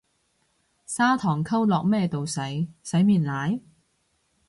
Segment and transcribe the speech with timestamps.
[0.87, 3.59] 砂糖溝落咩度洗，洗面奶？